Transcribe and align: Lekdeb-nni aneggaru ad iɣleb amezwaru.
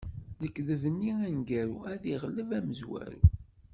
Lekdeb-nni 0.41 1.11
aneggaru 1.25 1.77
ad 1.93 2.03
iɣleb 2.13 2.49
amezwaru. 2.57 3.21